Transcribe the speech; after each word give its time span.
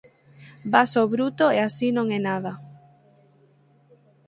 Vas 0.73 0.91
ó 1.01 1.03
bruto 1.13 1.45
e 1.57 1.59
así 1.67 1.87
non 1.93 2.07
é 2.17 2.19
nada. 2.29 2.51